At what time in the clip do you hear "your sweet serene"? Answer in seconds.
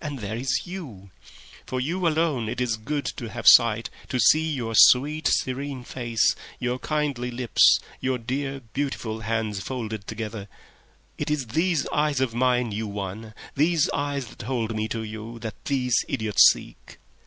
4.50-5.84